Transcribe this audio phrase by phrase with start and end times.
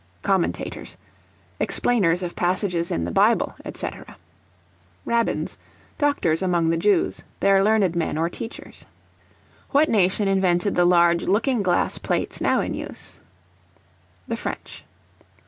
[0.23, 0.97] Commentators,
[1.59, 3.87] explainers of passages in the Bible, &c.
[5.05, 5.59] Rabbins,
[5.99, 8.87] doctors among the Jews, their learned men or teachers.
[9.69, 13.19] What nation invented the large looking glass plates now in use?
[14.27, 14.83] The French.